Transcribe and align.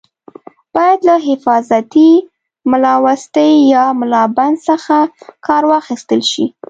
باید 0.75 0.99
له 1.07 1.15
حفاظتي 1.27 2.11
ملاوستي 2.71 3.49
یا 3.73 3.85
ملابند 4.01 4.57
څخه 4.67 4.97
کار 5.45 5.63
واخیستل 5.71 6.21
شي. 6.31 6.45